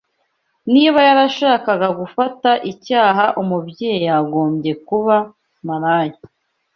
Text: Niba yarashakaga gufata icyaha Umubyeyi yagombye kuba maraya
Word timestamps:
Niba 0.73 0.99
yarashakaga 1.07 1.87
gufata 1.99 2.49
icyaha 2.71 3.25
Umubyeyi 3.41 4.01
yagombye 4.09 4.71
kuba 4.87 5.15
maraya 5.67 6.19